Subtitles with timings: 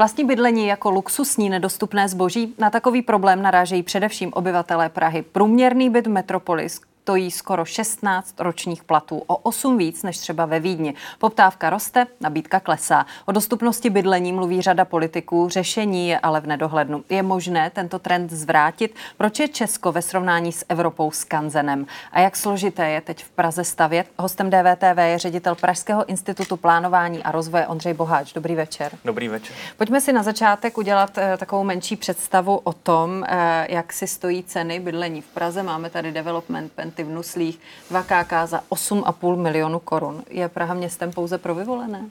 [0.00, 5.22] Vlastní bydlení jako luxusní nedostupné zboží na takový problém narážejí především obyvatelé Prahy.
[5.22, 6.80] Průměrný byt Metropolis
[7.10, 10.94] stojí skoro 16 ročních platů, o 8 víc než třeba ve Vídni.
[11.18, 13.06] Poptávka roste, nabídka klesá.
[13.26, 17.04] O dostupnosti bydlení mluví řada politiků, řešení je ale v nedohlednu.
[17.08, 18.94] Je možné tento trend zvrátit?
[19.16, 21.86] Proč je Česko ve srovnání s Evropou skanzenem?
[22.12, 24.06] A jak složité je teď v Praze stavět?
[24.18, 28.32] Hostem DVTV je ředitel Pražského institutu plánování a rozvoje Ondřej Boháč.
[28.32, 28.92] Dobrý večer.
[29.04, 29.56] Dobrý večer.
[29.76, 33.26] Pojďme si na začátek udělat uh, takovou menší představu o tom, uh,
[33.68, 35.62] jak si stojí ceny bydlení v Praze.
[35.62, 40.22] Máme tady development Penty v Nuslích 2 KK za 8,5 milionu korun.
[40.30, 42.10] Je Praha městem pouze pro vyvolené?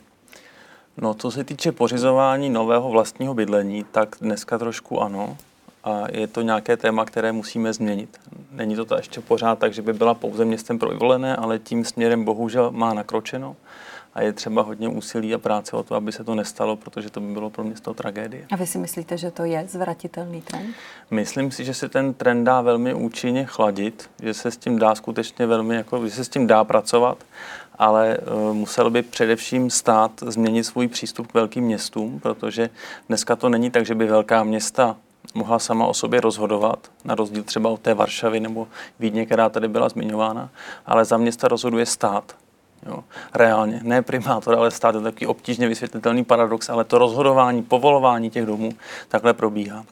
[0.97, 5.37] No, co se týče pořizování nového vlastního bydlení, tak dneska trošku ano.
[5.83, 8.19] A je to nějaké téma, které musíme změnit.
[8.51, 11.85] Není to, to ještě pořád tak, že by byla pouze městem pro vyvolené, ale tím
[11.85, 13.55] směrem bohužel má nakročeno
[14.13, 17.19] a je třeba hodně úsilí a práce o to, aby se to nestalo, protože to
[17.19, 18.45] by bylo pro město tragédie.
[18.51, 20.75] A vy si myslíte, že to je zvratitelný trend?
[21.11, 24.95] Myslím si, že se ten trend dá velmi účinně chladit, že se s tím dá
[24.95, 27.17] skutečně velmi, jako, že se s tím dá pracovat,
[27.77, 32.69] ale uh, musel by především stát změnit svůj přístup k velkým městům, protože
[33.07, 34.95] dneska to není tak, že by velká města
[35.33, 38.67] mohla sama o sobě rozhodovat, na rozdíl třeba od té Varšavy nebo
[38.99, 40.49] Vídně, která tady byla zmiňována,
[40.85, 42.35] ale za města rozhoduje stát.
[42.85, 48.29] Jo, reálně, ne primátor, ale stát je takový obtížně vysvětlitelný paradox, ale to rozhodování, povolování
[48.29, 48.71] těch domů
[49.07, 49.85] takhle probíhá.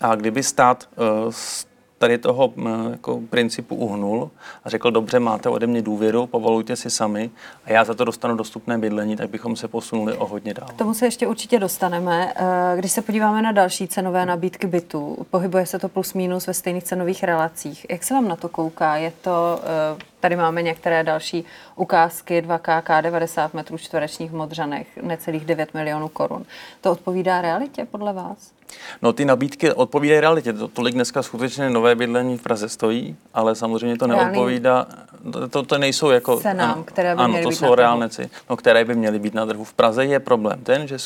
[0.00, 0.88] A kdyby stát
[1.26, 1.32] uh,
[2.04, 2.52] tady toho
[2.90, 4.30] jako principu uhnul
[4.64, 7.30] a řekl, dobře, máte ode mě důvěru, povolujte si sami
[7.64, 10.68] a já za to dostanu dostupné bydlení, tak bychom se posunuli o hodně dál.
[10.68, 12.32] K tomu se ještě určitě dostaneme.
[12.36, 16.54] Eh, když se podíváme na další cenové nabídky bytů, pohybuje se to plus minus ve
[16.54, 17.86] stejných cenových relacích.
[17.90, 18.96] Jak se vám na to kouká?
[18.96, 19.60] Je to
[19.98, 21.44] eh, Tady máme některé další
[21.76, 26.44] ukázky, 2KK, 90 metrů čtverečních v Modřanech, necelých 9 milionů korun.
[26.80, 28.52] To odpovídá realitě podle vás?
[29.02, 30.52] No ty nabídky odpovídají realitě.
[30.52, 34.86] To, tolik dneska skutečně nové bydlení v Praze stojí, ale samozřejmě to neodpovídá,
[35.50, 36.36] to, to nejsou jako...
[36.36, 39.18] Cenám, ano, které by ano, měly to být jsou reálné ceny, no, které by měly
[39.18, 39.64] být na trhu.
[39.64, 40.96] V Praze je problém ten, že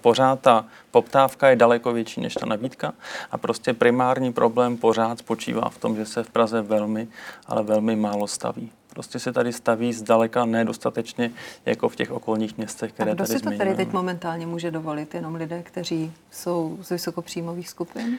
[0.00, 2.92] pořád ta poptávka je daleko větší než ta nabídka
[3.30, 7.08] a prostě primární problém pořád spočívá v tom, že se v Praze velmi,
[7.46, 8.70] ale velmi málo staví.
[8.90, 11.30] Prostě se tady staví zdaleka nedostatečně
[11.66, 14.70] jako v těch okolních městech, které a kdo tady si to tady teď momentálně může
[14.70, 15.14] dovolit?
[15.14, 18.18] Jenom lidé, kteří jsou z vysokopříjmových skupin?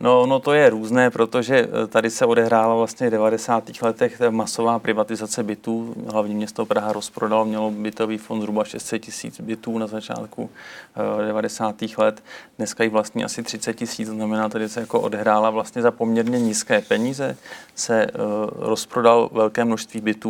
[0.00, 3.64] No, no to je různé, protože eh, tady se odehrála vlastně v 90.
[3.82, 5.94] letech masová privatizace bytů.
[6.12, 10.50] Hlavní město Praha rozprodalo, mělo bytový fond zhruba 600 tisíc bytů na začátku
[11.26, 11.82] 90.
[11.82, 12.22] Eh, let.
[12.58, 16.80] Dneska jich vlastně asi 30 tisíc, znamená, tady se jako odehrála vlastně za poměrně nízké
[16.80, 17.36] peníze.
[17.74, 18.20] Se uh,
[18.56, 20.21] rozprodal velké množství bytů.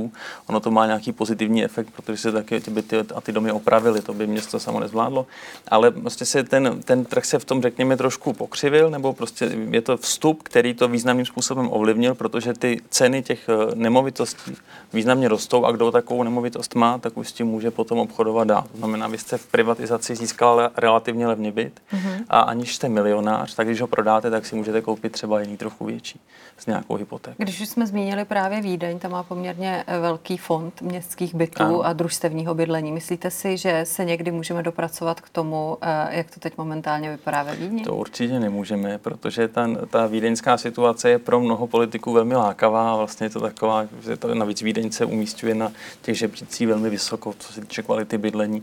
[0.47, 4.01] Ono to má nějaký pozitivní efekt, protože se taky ty byty a ty domy opravily,
[4.03, 5.27] to by město samo nezvládlo.
[5.69, 9.83] Ale prostě se ten, ten trh se v tom, řekněme, trošku pokřivil, nebo prostě je
[9.83, 14.57] to vstup, který to významným způsobem ovlivnil, protože ty ceny těch eh, nemovitostí
[14.93, 18.65] významně rostou a kdo takovou nemovitost má, tak už s tím může potom obchodovat dál.
[18.73, 22.25] To znamená, vy jste v privatizaci získal relativně levný byt mm-hmm.
[22.29, 25.85] a aniž jste milionář, tak když ho prodáte, tak si můžete koupit třeba jiný trochu
[25.85, 26.21] větší
[26.59, 27.43] s nějakou hypotékou.
[27.43, 31.87] Když už jsme zmínili právě Vídeň, tam má poměrně eh, velký fond městských bytů ano.
[31.87, 32.93] a družstevního bydlení.
[32.93, 37.43] Myslíte si, že se někdy můžeme dopracovat k tomu, eh, jak to teď momentálně vypadá
[37.43, 37.85] ve Vídni?
[37.85, 42.97] To určitě nemůžeme, protože ta, ta vídeňská situace je pro mnoho politiků velmi lákavá a
[42.97, 45.73] vlastně je to taková, že to navíc Vídeň se umístuje na
[46.03, 48.63] těch žebřících velmi vysoko, co se týče kvality bydlení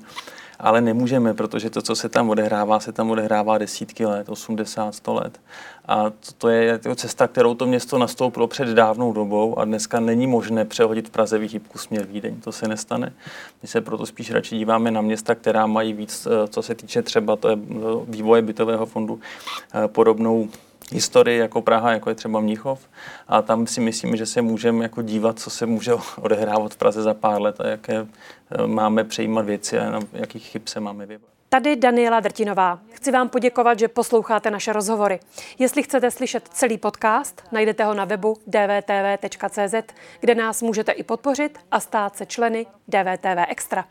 [0.59, 5.13] ale nemůžeme, protože to, co se tam odehrává, se tam odehrává desítky let, 80, 100
[5.13, 5.41] let.
[5.85, 10.27] A to, to je cesta, kterou to město nastoupilo před dávnou dobou a dneska není
[10.27, 12.41] možné přehodit v Praze výhybku směr Vídeň.
[12.41, 13.13] To se nestane.
[13.61, 17.01] My se proto spíš radši díváme na města, která mají víc, eh, co se týče
[17.01, 17.75] třeba to je eh,
[18.07, 19.19] vývoje bytového fondu,
[19.73, 20.49] eh, podobnou
[20.91, 22.79] historii jako Praha, jako je třeba Mnichov.
[23.27, 27.03] A tam si myslím, že se můžeme jako dívat, co se může odehrávat v Praze
[27.03, 28.07] za pár let a jaké
[28.51, 31.39] eh, máme přejímat věci a na jakých chyb se máme vybavit.
[31.51, 32.79] Tady Daniela Drtinová.
[32.91, 35.19] Chci vám poděkovat, že posloucháte naše rozhovory.
[35.59, 41.59] Jestli chcete slyšet celý podcast, najdete ho na webu dvtv.cz, kde nás můžete i podpořit
[41.71, 43.85] a stát se členy DVTV Extra.